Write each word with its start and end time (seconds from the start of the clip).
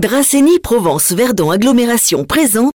Dracénie 0.00 0.60
Provence 0.60 1.10
Verdon 1.10 1.50
Agglomération 1.50 2.24
présente 2.24 2.70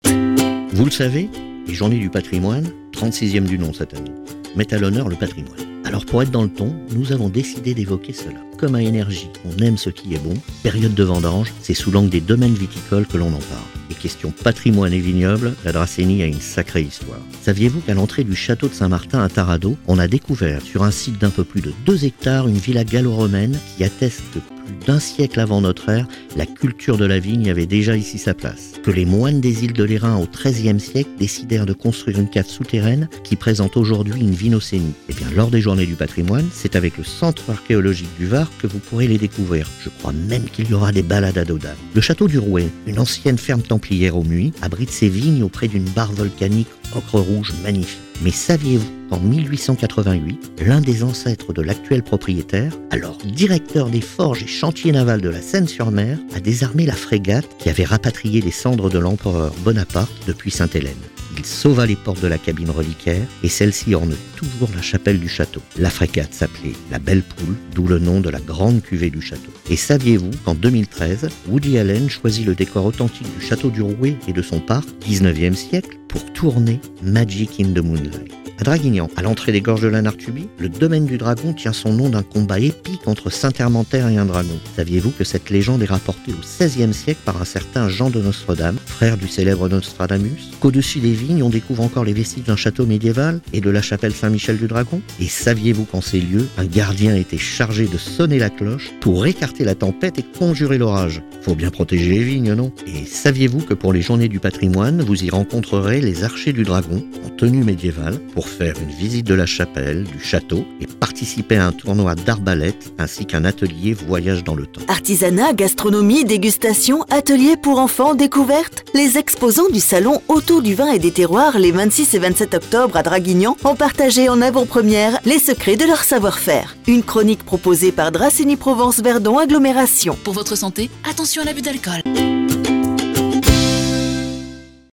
Vous 0.72 0.84
le 0.84 0.90
savez, 0.90 1.30
les 1.68 1.72
Journées 1.72 2.00
du 2.00 2.10
patrimoine, 2.10 2.72
36e 2.92 3.44
du 3.44 3.60
nom 3.60 3.72
cette 3.72 3.94
année, 3.94 4.10
mettent 4.56 4.72
à 4.72 4.78
l'honneur 4.80 5.08
le 5.08 5.14
patrimoine. 5.14 5.60
Alors 5.84 6.04
pour 6.04 6.20
être 6.20 6.32
dans 6.32 6.42
le 6.42 6.48
ton, 6.48 6.74
nous 6.90 7.12
avons 7.12 7.28
décidé 7.28 7.74
d'évoquer 7.74 8.12
cela. 8.12 8.40
Comme 8.58 8.74
à 8.74 8.82
Énergie, 8.82 9.30
on 9.44 9.56
aime 9.62 9.78
ce 9.78 9.88
qui 9.88 10.14
est 10.14 10.18
bon, 10.18 10.34
période 10.64 10.94
de 10.94 11.04
vendange, 11.04 11.52
c'est 11.62 11.74
sous 11.74 11.92
l'angle 11.92 12.10
des 12.10 12.20
domaines 12.20 12.54
viticoles 12.54 13.06
que 13.06 13.18
l'on 13.18 13.28
en 13.28 13.38
parle. 13.38 13.62
Les 13.88 13.94
questions 13.94 14.32
patrimoine 14.42 14.92
et 14.92 14.98
vignoble, 14.98 15.54
la 15.64 15.70
Dracénie 15.70 16.24
a 16.24 16.26
une 16.26 16.40
sacrée 16.40 16.82
histoire. 16.82 17.20
Saviez-vous 17.42 17.82
qu'à 17.82 17.94
l'entrée 17.94 18.24
du 18.24 18.34
château 18.34 18.66
de 18.66 18.74
Saint-Martin 18.74 19.22
à 19.22 19.28
Tarado, 19.28 19.76
on 19.86 20.00
a 20.00 20.08
découvert 20.08 20.60
sur 20.60 20.82
un 20.82 20.90
site 20.90 21.20
d'un 21.20 21.30
peu 21.30 21.44
plus 21.44 21.60
de 21.60 21.72
2 21.86 22.04
hectares 22.04 22.48
une 22.48 22.58
villa 22.58 22.82
gallo-romaine 22.82 23.56
qui 23.76 23.84
atteste 23.84 24.22
que 24.34 24.40
d'un 24.86 24.98
siècle 24.98 25.40
avant 25.40 25.60
notre 25.60 25.88
ère, 25.88 26.06
la 26.36 26.46
culture 26.46 26.96
de 26.96 27.04
la 27.04 27.18
vigne 27.18 27.50
avait 27.50 27.66
déjà 27.66 27.96
ici 27.96 28.18
sa 28.18 28.34
place. 28.34 28.72
Que 28.82 28.90
les 28.90 29.04
moines 29.04 29.40
des 29.40 29.64
îles 29.64 29.72
de 29.72 29.84
l'Airain 29.84 30.16
au 30.16 30.26
XIIIe 30.26 30.80
siècle 30.80 31.10
décidèrent 31.18 31.66
de 31.66 31.72
construire 31.72 32.18
une 32.18 32.28
cave 32.28 32.48
souterraine 32.48 33.08
qui 33.24 33.36
présente 33.36 33.76
aujourd'hui 33.76 34.20
une 34.20 34.34
vinocénie. 34.34 34.94
Et 35.08 35.12
eh 35.12 35.14
bien, 35.14 35.28
lors 35.34 35.50
des 35.50 35.60
journées 35.60 35.86
du 35.86 35.94
patrimoine, 35.94 36.48
c'est 36.52 36.76
avec 36.76 36.98
le 36.98 37.04
centre 37.04 37.50
archéologique 37.50 38.10
du 38.18 38.26
Var 38.26 38.50
que 38.60 38.66
vous 38.66 38.78
pourrez 38.78 39.06
les 39.06 39.18
découvrir. 39.18 39.68
Je 39.82 39.88
crois 39.88 40.12
même 40.12 40.44
qu'il 40.44 40.70
y 40.70 40.74
aura 40.74 40.92
des 40.92 41.02
balades 41.02 41.38
à 41.38 41.44
Dodane. 41.44 41.76
Le 41.94 42.00
château 42.00 42.28
du 42.28 42.38
Rouet, 42.38 42.68
une 42.86 42.98
ancienne 42.98 43.38
ferme 43.38 43.62
templière 43.62 44.16
au 44.16 44.24
Muy, 44.24 44.52
abrite 44.62 44.90
ses 44.90 45.08
vignes 45.08 45.42
auprès 45.42 45.68
d'une 45.68 45.84
barre 45.84 46.12
volcanique 46.12 46.68
ocre 46.96 47.18
rouge 47.18 47.52
magnifique. 47.62 48.00
Mais 48.22 48.30
saviez-vous 48.30 48.88
qu'en 49.10 49.18
1888, 49.18 50.62
l'un 50.64 50.80
des 50.80 51.02
ancêtres 51.02 51.52
de 51.52 51.62
l'actuel 51.62 52.02
propriétaire, 52.02 52.72
alors 52.90 53.18
directeur 53.18 53.88
des 53.90 54.00
forges 54.00 54.42
et 54.42 54.46
chantiers 54.46 54.92
navals 54.92 55.20
de 55.20 55.28
la 55.28 55.42
Seine-sur-Mer, 55.42 56.18
a 56.34 56.40
désarmé 56.40 56.86
la 56.86 56.92
frégate 56.92 57.48
qui 57.58 57.68
avait 57.68 57.84
rapatrié 57.84 58.40
les 58.40 58.50
cendres 58.50 58.90
de 58.90 58.98
l'empereur 58.98 59.52
Bonaparte 59.64 60.12
depuis 60.26 60.50
Sainte-Hélène? 60.50 60.92
Il 61.36 61.46
sauva 61.46 61.86
les 61.86 61.96
portes 61.96 62.22
de 62.22 62.28
la 62.28 62.38
cabine 62.38 62.70
reliquaire 62.70 63.26
et 63.42 63.48
celle-ci 63.48 63.94
orne 63.94 64.14
toujours 64.36 64.68
la 64.74 64.82
chapelle 64.82 65.18
du 65.18 65.28
château. 65.28 65.62
La 65.78 65.90
frégate 65.90 66.34
s'appelait 66.34 66.74
la 66.90 66.98
Belle 66.98 67.22
Poule, 67.22 67.56
d'où 67.74 67.86
le 67.86 67.98
nom 67.98 68.20
de 68.20 68.30
la 68.30 68.40
grande 68.40 68.82
cuvée 68.82 69.10
du 69.10 69.22
château. 69.22 69.50
Et 69.70 69.76
saviez-vous 69.76 70.30
qu'en 70.44 70.54
2013, 70.54 71.28
Woody 71.48 71.78
Allen 71.78 72.10
choisit 72.10 72.46
le 72.46 72.54
décor 72.54 72.84
authentique 72.84 73.28
du 73.38 73.44
château 73.44 73.70
du 73.70 73.82
Rouet 73.82 74.16
et 74.28 74.32
de 74.32 74.42
son 74.42 74.60
parc, 74.60 74.88
19e 75.08 75.54
siècle, 75.54 75.96
pour 76.08 76.24
tourner 76.32 76.80
Magic 77.02 77.60
in 77.60 77.72
the 77.72 77.82
Moonlight? 77.82 78.32
À 78.58 78.64
Draguignan, 78.64 79.08
à 79.16 79.22
l'entrée 79.22 79.50
des 79.50 79.60
gorges 79.60 79.80
de 79.80 79.88
la 79.88 80.02
Nartubie, 80.02 80.48
le 80.58 80.68
domaine 80.68 81.06
du 81.06 81.18
dragon 81.18 81.52
tient 81.52 81.72
son 81.72 81.94
nom 81.94 82.10
d'un 82.10 82.22
combat 82.22 82.60
épique 82.60 82.91
entre 83.06 83.30
Saint-Hermanter 83.30 84.04
et 84.10 84.16
un 84.16 84.24
dragon. 84.24 84.58
Saviez-vous 84.76 85.10
que 85.10 85.24
cette 85.24 85.50
légende 85.50 85.82
est 85.82 85.86
rapportée 85.86 86.32
au 86.32 86.40
XVIe 86.40 86.94
siècle 86.94 87.20
par 87.24 87.40
un 87.40 87.44
certain 87.44 87.88
Jean 87.88 88.10
de 88.10 88.20
Nostradame, 88.20 88.76
frère 88.86 89.16
du 89.16 89.28
célèbre 89.28 89.68
Nostradamus? 89.68 90.50
Qu'au-dessus 90.60 91.00
des 91.00 91.12
vignes, 91.12 91.42
on 91.42 91.50
découvre 91.50 91.82
encore 91.82 92.04
les 92.04 92.12
vestiges 92.12 92.44
d'un 92.44 92.56
château 92.56 92.86
médiéval 92.86 93.40
et 93.52 93.60
de 93.60 93.70
la 93.70 93.82
chapelle 93.82 94.12
Saint-Michel 94.12 94.58
du 94.58 94.66
Dragon? 94.66 95.00
Et 95.20 95.28
saviez-vous 95.28 95.84
qu'en 95.84 96.00
ces 96.00 96.20
lieux, 96.20 96.46
un 96.58 96.64
gardien 96.64 97.16
était 97.16 97.38
chargé 97.38 97.86
de 97.86 97.98
sonner 97.98 98.38
la 98.38 98.50
cloche 98.50 98.90
pour 99.00 99.26
écarter 99.26 99.64
la 99.64 99.74
tempête 99.74 100.18
et 100.18 100.24
conjurer 100.38 100.78
l'orage? 100.78 101.22
Faut 101.42 101.54
bien 101.54 101.70
protéger 101.70 102.10
les 102.10 102.22
vignes, 102.22 102.54
non? 102.54 102.72
Et 102.86 103.04
saviez-vous 103.04 103.60
que 103.60 103.74
pour 103.74 103.92
les 103.92 104.02
journées 104.02 104.28
du 104.28 104.38
patrimoine, 104.38 105.02
vous 105.02 105.24
y 105.24 105.30
rencontrerez 105.30 106.00
les 106.00 106.24
archers 106.24 106.52
du 106.52 106.62
dragon 106.62 107.04
en 107.24 107.28
tenue 107.30 107.64
médiévale 107.64 108.18
pour 108.34 108.48
faire 108.48 108.74
une 108.80 108.94
visite 108.94 109.26
de 109.26 109.34
la 109.34 109.46
chapelle, 109.46 110.04
du 110.04 110.20
château 110.22 110.64
et 110.80 110.86
participer 110.86 111.56
à 111.56 111.66
un 111.66 111.72
tournoi 111.72 112.14
d'arbalète 112.14 112.91
ainsi 112.98 113.26
qu'un 113.26 113.44
atelier 113.44 113.94
voyage 113.94 114.44
dans 114.44 114.54
le 114.54 114.66
temps. 114.66 114.82
Artisanat, 114.88 115.52
gastronomie, 115.52 116.24
dégustation, 116.24 117.04
atelier 117.10 117.56
pour 117.56 117.78
enfants, 117.78 118.14
découverte. 118.14 118.84
Les 118.94 119.18
exposants 119.18 119.68
du 119.72 119.80
salon 119.80 120.22
Autour 120.28 120.62
du 120.62 120.74
vin 120.74 120.92
et 120.92 120.98
des 120.98 121.10
terroirs 121.10 121.58
les 121.58 121.72
26 121.72 122.14
et 122.14 122.18
27 122.18 122.54
octobre 122.54 122.96
à 122.96 123.02
Draguignan 123.02 123.56
ont 123.64 123.74
partagé 123.74 124.28
en 124.28 124.40
avant-première 124.40 125.18
les 125.24 125.38
secrets 125.38 125.76
de 125.76 125.84
leur 125.84 126.04
savoir-faire. 126.04 126.76
Une 126.86 127.02
chronique 127.02 127.44
proposée 127.44 127.92
par 127.92 128.12
Dracénie 128.12 128.56
Provence 128.56 129.00
Verdon 129.00 129.38
Agglomération. 129.38 130.16
Pour 130.24 130.34
votre 130.34 130.56
santé, 130.56 130.90
attention 131.08 131.42
à 131.42 131.44
l'abus 131.44 131.62
d'alcool. 131.62 132.02